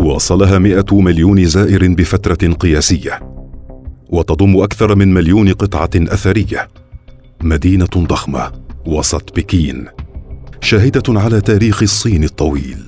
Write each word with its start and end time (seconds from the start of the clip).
وصلها 0.00 0.58
مئة 0.58 1.00
مليون 1.00 1.44
زائر 1.44 1.88
بفترة 1.88 2.52
قياسية. 2.52 3.20
وتضم 4.08 4.60
أكثر 4.62 4.94
من 4.94 5.14
مليون 5.14 5.52
قطعة 5.52 5.90
أثرية. 5.96 6.68
مدينة 7.42 7.88
ضخمة 7.96 8.52
وسط 8.86 9.36
بكين. 9.36 9.86
شاهدة 10.60 11.20
على 11.20 11.40
تاريخ 11.40 11.82
الصين 11.82 12.24
الطويل. 12.24 12.78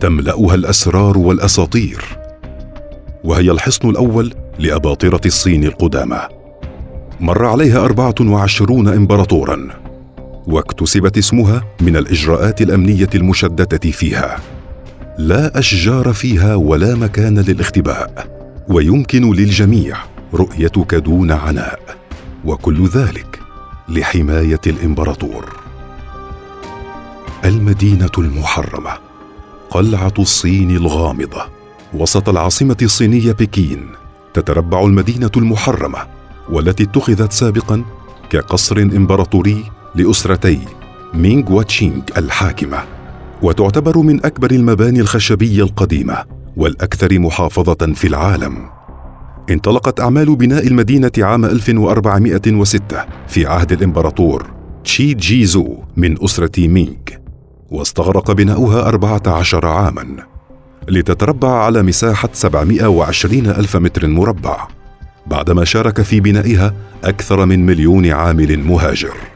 تملأها 0.00 0.54
الأسرار 0.54 1.18
والأساطير. 1.18 2.04
وهي 3.24 3.50
الحصن 3.50 3.90
الأول 3.90 4.34
لأباطرة 4.58 5.20
الصين 5.26 5.64
القدامى. 5.64 6.20
مر 7.20 7.46
عليها 7.46 7.84
أربعة 7.84 8.14
وعشرون 8.20 8.88
إمبراطورا. 8.88 9.68
واكتسبت 10.46 11.18
اسمها 11.18 11.64
من 11.80 11.96
الإجراءات 11.96 12.62
الأمنية 12.62 13.10
المشددة 13.14 13.90
فيها. 13.90 14.38
لا 15.18 15.58
أشجار 15.58 16.12
فيها 16.12 16.54
ولا 16.54 16.94
مكان 16.94 17.38
للاختباء 17.38 18.26
ويمكن 18.68 19.32
للجميع 19.32 19.96
رؤيتك 20.34 20.94
دون 20.94 21.30
عناء 21.30 21.80
وكل 22.44 22.86
ذلك 22.86 23.40
لحماية 23.88 24.60
الإمبراطور. 24.66 25.56
المدينة 27.44 28.10
المحرمة 28.18 28.90
قلعة 29.70 30.14
الصين 30.18 30.70
الغامضة 30.70 31.42
وسط 31.94 32.28
العاصمة 32.28 32.76
الصينية 32.82 33.32
بكين 33.32 33.88
تتربع 34.34 34.80
المدينة 34.80 35.30
المحرمة 35.36 35.98
والتي 36.50 36.82
اتخذت 36.82 37.32
سابقا 37.32 37.84
كقصر 38.30 38.78
إمبراطوري 38.78 39.64
لأسرتي 39.94 40.60
مينغ 41.14 41.52
وتشينغ 41.52 42.02
الحاكمة. 42.16 43.01
وتعتبر 43.42 43.98
من 43.98 44.24
أكبر 44.24 44.50
المباني 44.50 45.00
الخشبية 45.00 45.62
القديمة 45.62 46.24
والأكثر 46.56 47.18
محافظة 47.18 47.92
في 47.94 48.06
العالم. 48.06 48.56
انطلقت 49.50 50.00
أعمال 50.00 50.36
بناء 50.36 50.66
المدينة 50.66 51.10
عام 51.18 51.44
1406 51.44 53.04
في 53.28 53.46
عهد 53.46 53.72
الإمبراطور 53.72 54.50
تشي 54.84 55.14
جيزو 55.14 55.78
من 55.96 56.24
أسرة 56.24 56.68
مينغ 56.68 56.96
واستغرق 57.70 58.32
بناؤها 58.32 58.88
14 58.88 59.66
عاما 59.66 60.16
لتتربع 60.88 61.64
على 61.64 61.82
مساحة 61.82 62.28
720 62.32 63.46
ألف 63.46 63.76
متر 63.76 64.08
مربع 64.08 64.68
بعدما 65.26 65.64
شارك 65.64 66.02
في 66.02 66.20
بنائها 66.20 66.74
أكثر 67.04 67.46
من 67.46 67.66
مليون 67.66 68.06
عامل 68.06 68.58
مهاجر. 68.58 69.31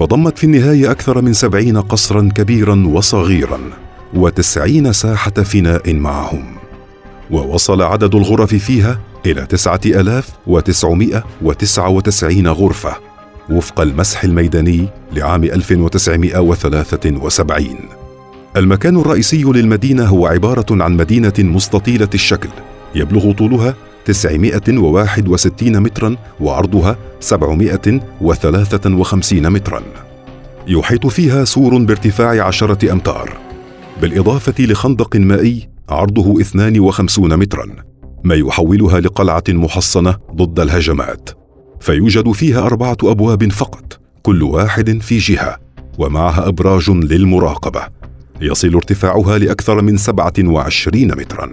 فضمت 0.00 0.38
في 0.38 0.44
النهاية 0.44 0.90
أكثر 0.90 1.22
من 1.22 1.32
سبعين 1.32 1.80
قصرا 1.80 2.28
كبيرا 2.36 2.86
وصغيرا 2.86 3.60
وتسعين 4.14 4.92
ساحة 4.92 5.30
فناء 5.30 5.94
معهم. 5.94 6.44
ووصل 7.30 7.82
عدد 7.82 8.14
الغرف 8.14 8.54
فيها 8.54 9.00
إلى 9.26 9.46
تسعة 9.46 9.80
ألاف 9.86 10.28
وتسعمائة 10.46 11.24
وتسعة 11.42 11.88
وتسعين 11.88 12.48
غرفة 12.48 12.96
وفق 13.50 13.80
المسح 13.80 14.24
الميداني 14.24 14.88
لعام 15.12 15.44
1973 15.44 17.76
المكان 18.56 18.96
الرئيسي 18.96 19.42
للمدينة 19.42 20.04
هو 20.04 20.26
عبارة 20.26 20.66
عن 20.70 20.96
مدينة 20.96 21.34
مستطيلة 21.38 22.10
الشكل 22.14 22.48
يبلغ 22.94 23.32
طولها 23.32 23.74
961 24.04 25.80
مترا 25.80 26.16
وعرضها 26.40 26.96
753 27.20 29.50
مترا. 29.50 29.82
يحيط 30.66 31.06
فيها 31.06 31.44
سور 31.44 31.78
بارتفاع 31.78 32.46
عشرة 32.46 32.92
أمتار. 32.92 33.38
بالإضافة 34.02 34.64
لخندق 34.64 35.16
مائي 35.16 35.68
عرضه 35.88 36.40
52 36.40 37.36
مترا. 37.36 37.66
ما 38.24 38.34
يحولها 38.34 39.00
لقلعة 39.00 39.44
محصنة 39.48 40.16
ضد 40.34 40.60
الهجمات. 40.60 41.30
فيوجد 41.80 42.32
فيها 42.32 42.60
أربعة 42.60 42.96
أبواب 43.04 43.52
فقط 43.52 44.00
كل 44.22 44.42
واحد 44.42 45.02
في 45.02 45.18
جهة 45.18 45.56
ومعها 45.98 46.48
أبراج 46.48 46.90
للمراقبة. 46.90 47.80
يصل 48.40 48.74
ارتفاعها 48.74 49.38
لأكثر 49.38 49.82
من 49.82 49.96
27 49.96 51.08
مترا. 51.08 51.50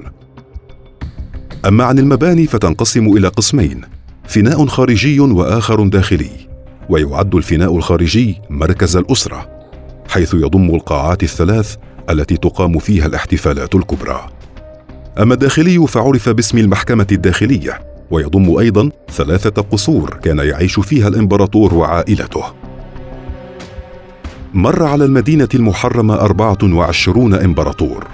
أما 1.68 1.84
عن 1.84 2.00
المباني 2.00 2.48
فتنقسم 2.48 3.06
إلى 3.18 3.28
قسمين 3.28 3.82
فناء 4.28 4.66
خارجي 4.66 5.20
وآخر 5.20 5.88
داخلي 5.88 6.30
ويعد 6.90 7.36
الفناء 7.36 7.78
الخارجي 7.78 8.42
مركز 8.50 8.98
الأسرة 8.98 9.50
حيث 10.10 10.34
يضم 10.34 10.76
القاعات 10.76 11.24
الثلاث 11.24 11.76
التي 12.10 12.38
تقام 12.38 12.80
فيها 12.80 13.06
الاحتفالات 13.06 13.76
الكبرى. 13.76 14.28
أما 15.20 15.34
الداخلي 15.34 15.88
فعرف 15.88 16.30
باسم 16.30 16.58
المحكمة 16.58 17.08
الداخلية 17.12 17.80
ويضم 18.12 18.58
أيضا 18.58 18.90
ثلاثة 19.12 19.62
قصور 19.62 20.10
كان 20.24 20.38
يعيش 20.40 20.80
فيها 20.80 21.08
الإمبراطور 21.08 21.74
وعائلته. 21.74 22.44
مر 24.54 24.84
على 24.84 25.06
المدينة 25.06 25.50
المحرمة 25.56 26.16
أربعة 26.16 26.58
وعشرون 26.64 27.34
إمبراطور 27.34 28.08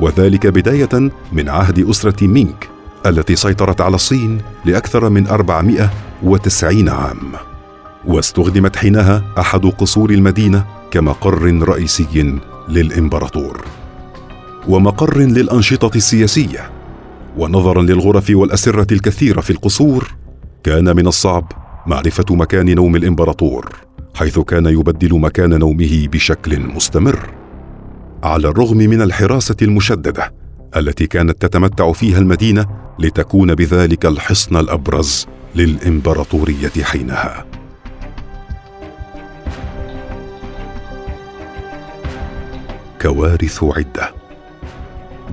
وذلك 0.00 0.46
بداية 0.46 1.10
من 1.32 1.48
عهد 1.48 1.88
أسرة 1.88 2.26
مينك. 2.26 2.71
التي 3.06 3.36
سيطرت 3.36 3.80
على 3.80 3.94
الصين 3.94 4.38
لأكثر 4.64 5.08
من 5.08 5.26
490 5.26 6.88
عام. 6.88 7.32
واستخدمت 8.04 8.76
حينها 8.76 9.24
أحد 9.38 9.66
قصور 9.66 10.10
المدينة 10.10 10.64
كمقر 10.90 11.62
رئيسي 11.68 12.38
للإمبراطور. 12.68 13.64
ومقر 14.68 15.18
للأنشطة 15.18 15.96
السياسية. 15.96 16.70
ونظرا 17.38 17.82
للغرف 17.82 18.30
والأسرة 18.30 18.94
الكثيرة 18.94 19.40
في 19.40 19.50
القصور 19.50 20.08
كان 20.64 20.96
من 20.96 21.06
الصعب 21.06 21.52
معرفة 21.86 22.24
مكان 22.30 22.74
نوم 22.74 22.96
الإمبراطور 22.96 23.76
حيث 24.14 24.38
كان 24.38 24.66
يبدل 24.66 25.20
مكان 25.20 25.58
نومه 25.58 26.08
بشكل 26.12 26.60
مستمر. 26.60 27.30
على 28.24 28.48
الرغم 28.48 28.76
من 28.76 29.02
الحراسة 29.02 29.56
المشددة 29.62 30.41
التي 30.76 31.06
كانت 31.06 31.46
تتمتع 31.46 31.92
فيها 31.92 32.18
المدينة 32.18 32.66
لتكون 32.98 33.54
بذلك 33.54 34.06
الحصن 34.06 34.56
الأبرز 34.56 35.26
للإمبراطورية 35.54 36.72
حينها. 36.82 37.44
كوارث 43.02 43.64
عدة. 43.64 44.14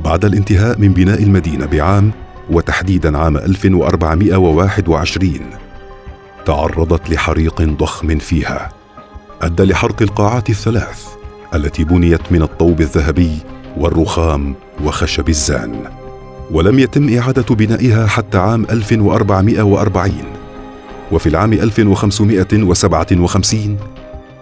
بعد 0.03 0.25
الانتهاء 0.25 0.79
من 0.79 0.93
بناء 0.93 1.23
المدينة 1.23 1.65
بعام 1.65 2.11
وتحديدا 2.49 3.17
عام 3.17 3.37
1421 3.37 5.39
تعرضت 6.45 7.09
لحريق 7.09 7.61
ضخم 7.61 8.17
فيها. 8.17 8.69
أدى 9.41 9.63
لحرق 9.63 10.01
القاعات 10.01 10.49
الثلاث 10.49 11.07
التي 11.55 11.83
بنيت 11.83 12.31
من 12.31 12.41
الطوب 12.41 12.81
الذهبي 12.81 13.37
والرخام 13.77 14.55
وخشب 14.83 15.29
الزان 15.29 15.75
ولم 16.51 16.79
يتم 16.79 17.17
إعادة 17.17 17.55
بنائها 17.55 18.07
حتى 18.07 18.37
عام 18.37 18.65
1440 18.69 20.11
وفي 21.11 21.29
العام 21.29 21.53
1557 21.53 23.77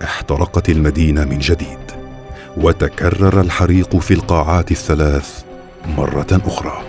احترقت 0.04 0.70
المدينة 0.70 1.26
من 1.26 1.40
جديد 1.40 1.78
وتكرر 2.58 3.42
الحريق 3.42 3.98
في 3.98 4.14
القاعات 4.14 4.72
الثلاث 4.72 5.44
مرة 5.98 6.42
أخرى. 6.46 6.82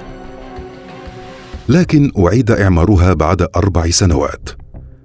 لكن 1.69 2.13
أعيد 2.19 2.51
إعمارها 2.51 3.15
بعد 3.15 3.47
أربع 3.57 3.91
سنوات 3.91 4.49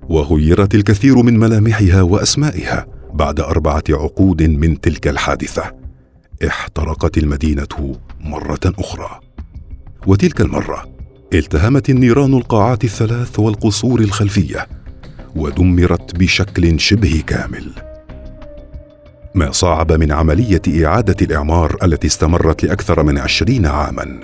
وغيرت 0.09 0.75
الكثير 0.75 1.21
من 1.21 1.39
ملامحها 1.39 2.01
وأسمائها 2.01 2.85
بعد 3.13 3.39
أربعة 3.39 3.83
عقود 3.89 4.43
من 4.43 4.81
تلك 4.81 5.07
الحادثة. 5.07 5.82
احترقت 6.47 7.17
المدينة 7.17 7.95
مرة 8.19 8.59
أخرى. 8.65 9.19
وتلك 10.07 10.41
المرة 10.41 10.85
التهمت 11.33 11.89
النيران 11.89 12.33
القاعات 12.33 12.83
الثلاث 12.83 13.39
والقصور 13.39 13.99
الخلفية 13.99 14.67
ودمرت 15.35 16.17
بشكل 16.17 16.79
شبه 16.79 17.23
كامل. 17.27 17.71
ما 19.35 19.51
صعب 19.51 19.91
من 19.91 20.11
عملية 20.11 20.61
إعادة 20.85 21.15
الإعمار 21.21 21.77
التي 21.83 22.07
استمرت 22.07 22.63
لأكثر 22.63 23.03
من 23.03 23.17
عشرين 23.17 23.65
عاما 23.65 24.19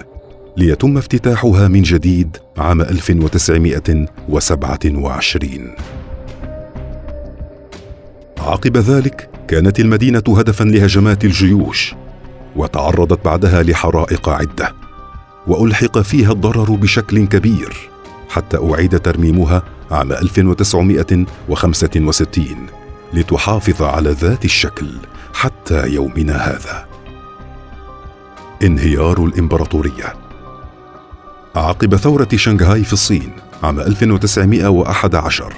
ليتم 0.57 0.97
افتتاحها 0.97 1.67
من 1.67 1.81
جديد 1.81 2.37
عام 2.57 2.81
1927 2.81 5.75
عقب 8.37 8.77
ذلك 8.77 9.29
كانت 9.47 9.79
المدينة 9.79 10.23
هدفا 10.27 10.63
لهجمات 10.63 11.25
الجيوش 11.25 11.95
وتعرضت 12.55 13.25
بعدها 13.25 13.63
لحرائق 13.63 14.29
عدة 14.29 14.73
وألحق 15.47 15.99
فيها 15.99 16.31
الضرر 16.31 16.71
بشكل 16.71 17.27
كبير 17.27 17.89
حتى 18.29 18.57
أعيد 18.57 18.99
ترميمها 18.99 19.63
عام 19.91 20.11
1965 20.11 22.45
لتحافظ 23.13 23.81
على 23.81 24.09
ذات 24.09 24.45
الشكل 24.45 24.87
حتى 25.33 25.87
يومنا 25.87 26.35
هذا. 26.35 26.85
انهيار 28.63 29.25
الإمبراطورية. 29.25 30.13
عقب 31.55 31.95
ثورة 31.95 32.27
شنغهاي 32.35 32.83
في 32.83 32.93
الصين 32.93 33.31
عام 33.63 33.79
1911 33.79 35.53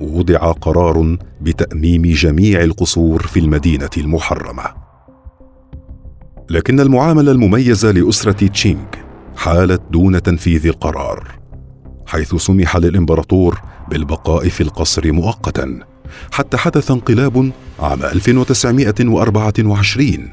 وضع 0.00 0.52
قرار 0.52 1.16
بتأميم 1.40 2.02
جميع 2.02 2.62
القصور 2.62 3.22
في 3.22 3.40
المدينة 3.40 3.90
المحرمة. 3.96 4.79
لكن 6.50 6.80
المعاملة 6.80 7.32
المميزة 7.32 7.90
لأسرة 7.90 8.46
تشينغ 8.46 8.84
حالت 9.36 9.82
دون 9.90 10.22
تنفيذ 10.22 10.66
القرار 10.66 11.28
حيث 12.06 12.34
سمح 12.34 12.76
للإمبراطور 12.76 13.60
بالبقاء 13.88 14.48
في 14.48 14.60
القصر 14.60 15.12
مؤقتا 15.12 15.78
حتى 16.32 16.56
حدث 16.56 16.90
انقلاب 16.90 17.50
عام 17.80 18.02
1924 18.02 20.30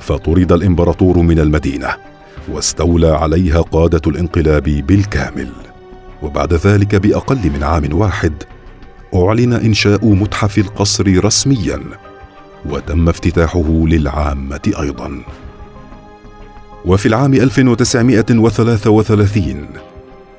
فطرد 0.00 0.52
الإمبراطور 0.52 1.18
من 1.18 1.38
المدينة 1.38 1.88
واستولى 2.48 3.08
عليها 3.08 3.60
قادة 3.60 4.02
الانقلاب 4.06 4.62
بالكامل. 4.62 5.48
وبعد 6.22 6.54
ذلك 6.54 6.94
بأقل 6.94 7.50
من 7.50 7.62
عام 7.62 7.88
واحد 7.92 8.32
أعلن 9.14 9.52
إنشاء 9.52 10.06
متحف 10.06 10.58
القصر 10.58 11.24
رسميا 11.24 11.80
وتم 12.66 13.08
افتتاحه 13.08 13.84
للعامة 13.86 14.72
أيضا. 14.80 15.20
وفي 16.84 17.06
العام 17.06 17.34
1933 17.34 19.66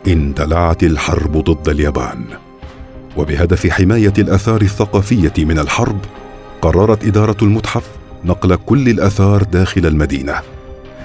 اندلعت 0.08 0.84
الحرب 0.84 1.38
ضد 1.38 1.70
اليابان. 1.70 2.24
وبهدف 3.18 3.68
حماية 3.68 4.14
الآثار 4.18 4.62
الثقافية 4.62 5.34
من 5.38 5.60
الحرب 5.60 5.98
قررت 6.62 7.06
إدارة 7.06 7.38
المتحف 7.42 7.84
نقل 8.26 8.56
كل 8.56 8.90
الآثار 8.90 9.44
داخل 9.44 9.86
المدينة. 9.86 10.36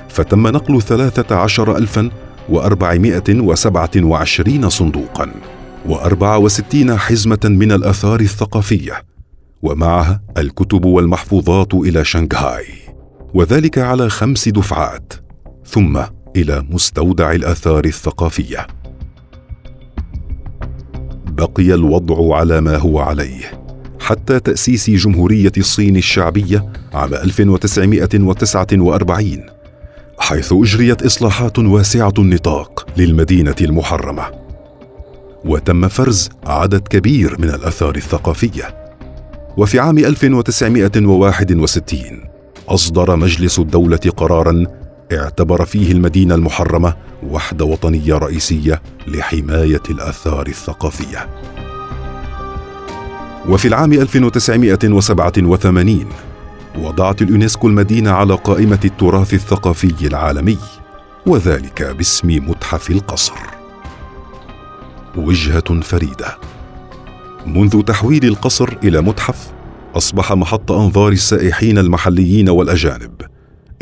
فتم 0.08 0.46
نقل 0.46 0.82
ثلاثة 0.82 1.36
عشر 1.36 1.76
الفا 1.76 2.10
وأربعمائة 2.48 3.40
وسبعة 3.40 3.90
وعشرين 3.96 4.68
صندوقا 4.68 5.30
وأربعة 5.86 6.38
وستين 6.38 6.98
حزمة 6.98 7.40
من 7.44 7.72
الآثار 7.72 8.20
الثقافية. 8.20 9.13
ومعها 9.64 10.20
الكتب 10.38 10.84
والمحفوظات 10.84 11.74
إلى 11.74 12.04
شنغهاي 12.04 12.64
وذلك 13.34 13.78
على 13.78 14.08
خمس 14.08 14.48
دفعات 14.48 15.12
ثم 15.66 16.00
إلى 16.36 16.64
مستودع 16.70 17.32
الآثار 17.32 17.84
الثقافية. 17.84 18.66
بقي 21.26 21.74
الوضع 21.74 22.36
على 22.36 22.60
ما 22.60 22.76
هو 22.76 22.98
عليه 22.98 23.64
حتى 24.00 24.40
تأسيس 24.40 24.90
جمهورية 24.90 25.52
الصين 25.58 25.96
الشعبية 25.96 26.72
عام 26.92 27.14
1949 27.14 29.46
حيث 30.18 30.52
أجريت 30.52 31.02
إصلاحات 31.02 31.58
واسعة 31.58 32.12
النطاق 32.18 32.86
للمدينة 32.96 33.56
المحرمة. 33.60 34.24
وتم 35.44 35.88
فرز 35.88 36.28
عدد 36.46 36.88
كبير 36.88 37.40
من 37.40 37.48
الآثار 37.48 37.96
الثقافية. 37.96 38.83
وفي 39.56 39.80
عام 39.80 39.98
1961 39.98 42.00
أصدر 42.68 43.16
مجلس 43.16 43.58
الدولة 43.58 44.00
قرارا 44.16 44.64
اعتبر 45.12 45.64
فيه 45.64 45.92
المدينة 45.92 46.34
المحرمة 46.34 46.94
وحدة 47.30 47.64
وطنية 47.64 48.14
رئيسية 48.14 48.82
لحماية 49.06 49.82
الآثار 49.90 50.46
الثقافية. 50.46 51.28
وفي 53.48 53.68
العام 53.68 53.92
1987 53.92 56.06
وضعت 56.78 57.22
اليونسكو 57.22 57.68
المدينة 57.68 58.10
على 58.10 58.34
قائمة 58.34 58.80
التراث 58.84 59.34
الثقافي 59.34 60.06
العالمي 60.06 60.58
وذلك 61.26 61.82
باسم 61.82 62.28
متحف 62.28 62.90
القصر. 62.90 63.34
وجهة 65.16 65.80
فريدة 65.80 66.38
منذ 67.46 67.82
تحويل 67.82 68.24
القصر 68.24 68.76
إلى 68.84 69.00
متحف 69.00 69.52
أصبح 69.94 70.32
محط 70.32 70.72
أنظار 70.72 71.12
السائحين 71.12 71.78
المحليين 71.78 72.48
والأجانب 72.48 73.12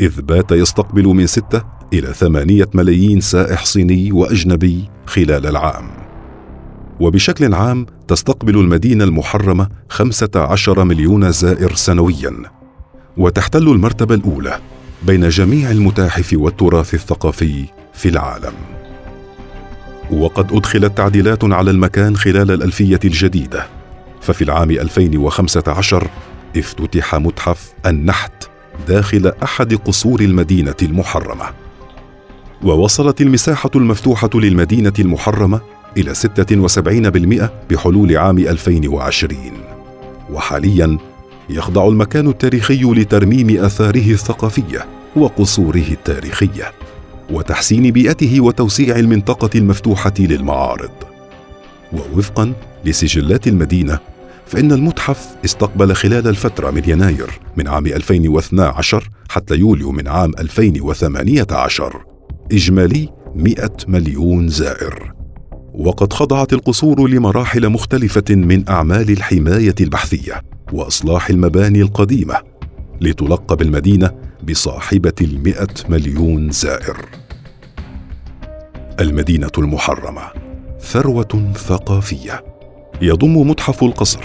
إذ 0.01 0.21
بات 0.21 0.51
يستقبل 0.51 1.05
من 1.05 1.27
ستة 1.27 1.63
إلى 1.93 2.13
ثمانية 2.13 2.69
ملايين 2.73 3.21
سائح 3.21 3.65
صيني 3.65 4.11
وأجنبي 4.11 4.89
خلال 5.05 5.47
العام. 5.47 5.89
وبشكل 6.99 7.53
عام 7.53 7.85
تستقبل 8.07 8.57
المدينة 8.57 9.03
المحرمة 9.03 9.69
خمسة 9.89 10.29
عشر 10.35 10.83
مليون 10.83 11.31
زائر 11.31 11.75
سنويا 11.75 12.33
وتحتل 13.17 13.67
المرتبة 13.67 14.15
الأولى 14.15 14.59
بين 15.03 15.29
جميع 15.29 15.71
المتاحف 15.71 16.33
والتراث 16.33 16.93
الثقافي 16.93 17.65
في 17.93 18.09
العالم. 18.09 18.53
وقد 20.19 20.53
أدخلت 20.53 20.97
تعديلات 20.97 21.43
على 21.43 21.71
المكان 21.71 22.17
خلال 22.17 22.51
الألفية 22.51 22.99
الجديدة. 23.05 23.67
ففي 24.21 24.43
العام 24.43 24.71
2015 24.71 26.07
افتتح 26.57 27.15
متحف 27.15 27.73
النحت 27.85 28.49
داخل 28.87 29.31
أحد 29.43 29.73
قصور 29.73 30.21
المدينة 30.21 30.75
المحرمة. 30.81 31.45
ووصلت 32.63 33.21
المساحة 33.21 33.69
المفتوحة 33.75 34.29
للمدينة 34.35 34.93
المحرمة 34.99 35.61
إلى 35.97 36.13
76% 36.15 37.49
بحلول 37.69 38.17
عام 38.17 38.37
2020 38.37 39.37
وحاليا 40.29 40.97
يخضع 41.49 41.87
المكان 41.87 42.27
التاريخي 42.27 42.83
لترميم 42.83 43.63
آثاره 43.65 44.11
الثقافية 44.11 44.85
وقصوره 45.15 45.87
التاريخية. 45.91 46.71
وتحسين 47.29 47.91
بيئته 47.91 48.41
وتوسيع 48.41 48.95
المنطقة 48.95 49.49
المفتوحة 49.55 50.13
للمعارض. 50.19 50.91
ووفقا 51.93 52.53
لسجلات 52.85 53.47
المدينة 53.47 53.99
فإن 54.45 54.71
المتحف 54.71 55.35
استقبل 55.45 55.93
خلال 55.95 56.27
الفترة 56.27 56.71
من 56.71 56.81
يناير 56.87 57.29
من 57.57 57.67
عام 57.67 57.85
2012 57.85 59.09
حتى 59.29 59.55
يوليو 59.55 59.91
من 59.91 60.07
عام 60.07 60.31
2018 60.39 62.05
إجمالي 62.51 63.09
100 63.35 63.69
مليون 63.87 64.47
زائر. 64.47 65.13
وقد 65.73 66.13
خضعت 66.13 66.53
القصور 66.53 67.07
لمراحل 67.09 67.69
مختلفة 67.69 68.35
من 68.35 68.69
أعمال 68.69 69.11
الحماية 69.11 69.75
البحثية 69.81 70.41
وإصلاح 70.73 71.29
المباني 71.29 71.81
القديمة 71.81 72.35
لتلقب 73.01 73.61
المدينة 73.61 74.11
بصاحبة 74.47 75.13
المئة 75.21 75.73
مليون 75.89 76.51
زائر. 76.51 77.05
المدينة 78.99 79.51
المحرمة 79.57 80.21
ثروة 80.79 81.53
ثقافية. 81.55 82.43
يضم 83.01 83.49
متحف 83.49 83.83
القصر 83.83 84.23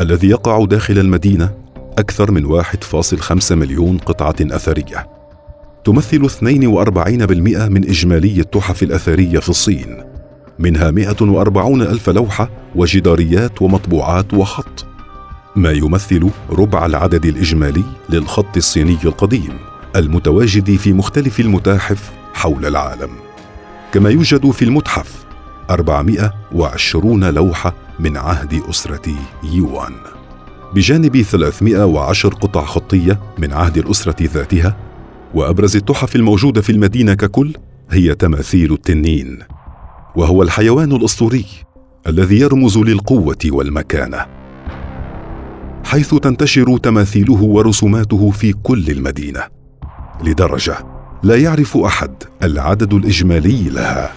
الذي 0.00 0.28
يقع 0.28 0.64
داخل 0.64 0.98
المدينة 0.98 1.54
أكثر 1.98 2.30
من 2.30 2.44
1.5 2.44 3.52
مليون 3.52 3.98
قطعة 3.98 4.34
أثرية. 4.40 5.08
تمثل 5.84 6.24
42% 6.24 7.68
من 7.68 7.88
إجمالي 7.88 8.40
التحف 8.40 8.82
الأثرية 8.82 9.38
في 9.38 9.48
الصين. 9.48 10.04
منها 10.58 10.90
140 10.90 11.82
ألف 11.82 12.10
لوحة 12.10 12.50
وجداريات 12.76 13.62
ومطبوعات 13.62 14.34
وخط. 14.34 14.89
ما 15.56 15.72
يمثل 15.72 16.30
ربع 16.50 16.86
العدد 16.86 17.26
الإجمالي 17.26 17.84
للخط 18.08 18.56
الصيني 18.56 18.98
القديم 19.04 19.58
المتواجد 19.96 20.76
في 20.76 20.92
مختلف 20.92 21.40
المتاحف 21.40 22.10
حول 22.34 22.66
العالم. 22.66 23.10
كما 23.92 24.10
يوجد 24.10 24.50
في 24.50 24.64
المتحف 24.64 25.24
420 25.70 27.24
لوحة 27.24 27.74
من 28.00 28.16
عهد 28.16 28.62
أسرة 28.70 29.14
يوان. 29.42 29.92
بجانب 30.74 31.22
310 31.22 32.34
قطع 32.34 32.64
خطية 32.64 33.20
من 33.38 33.52
عهد 33.52 33.78
الأسرة 33.78 34.16
ذاتها 34.22 34.76
وأبرز 35.34 35.76
التحف 35.76 36.16
الموجودة 36.16 36.60
في 36.60 36.72
المدينة 36.72 37.14
ككل 37.14 37.52
هي 37.90 38.14
تماثيل 38.14 38.72
التنين 38.72 39.38
وهو 40.16 40.42
الحيوان 40.42 40.92
الأسطوري 40.92 41.46
الذي 42.06 42.40
يرمز 42.40 42.78
للقوة 42.78 43.38
والمكانة. 43.46 44.39
حيث 45.84 46.14
تنتشر 46.14 46.78
تماثيله 46.78 47.42
ورسوماته 47.42 48.30
في 48.30 48.52
كل 48.52 48.90
المدينة. 48.90 49.42
لدرجة 50.24 50.78
لا 51.22 51.36
يعرف 51.36 51.76
أحد 51.76 52.10
العدد 52.42 52.94
الإجمالي 52.94 53.68
لها. 53.68 54.12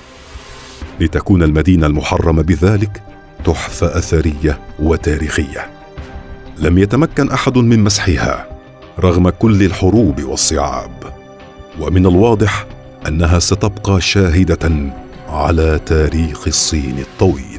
لتكون 1.00 1.44
المدينة 1.44 1.88
المحرمة 1.88 2.42
بذلك 2.42 3.04
تحفه 3.46 3.98
أثرية 3.98 4.60
وتاريخية. 4.80 5.72
لم 6.60 6.78
يتمكن 6.78 7.32
أحد 7.32 7.58
من 7.58 7.84
مسحها 7.84 8.48
رغم 9.00 9.30
كل 9.30 9.64
الحروب 9.64 10.24
والصعاب. 10.24 11.14
ومن 11.80 12.06
الواضح 12.06 12.66
أنها 13.08 13.40
ستبقى 13.40 14.02
شاهدة 14.02 14.94
على 15.30 15.80
تاريخ 15.86 16.48
الصين 16.48 17.00
الطويل. 17.00 17.53